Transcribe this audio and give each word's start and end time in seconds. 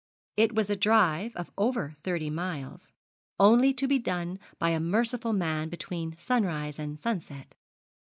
It 0.35 0.55
was 0.55 0.71
a 0.71 0.75
drive 0.75 1.35
of 1.35 1.51
over 1.59 1.95
thirty 2.01 2.31
miles, 2.31 2.91
only 3.39 3.71
to 3.75 3.87
be 3.87 3.99
done 3.99 4.39
by 4.57 4.71
a 4.71 4.79
merciful 4.79 5.31
man 5.31 5.69
between 5.69 6.17
sunrise 6.17 6.79
and 6.79 6.99
sunset. 6.99 7.53